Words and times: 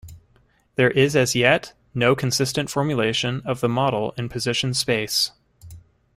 There 0.77 0.89
is 0.89 1.15
as 1.15 1.35
yet 1.35 1.73
no 1.93 2.15
consistent 2.15 2.71
formulation 2.71 3.43
of 3.45 3.59
the 3.61 3.69
model 3.69 4.15
in 4.17 4.29
position 4.29 4.73
space. 4.73 5.31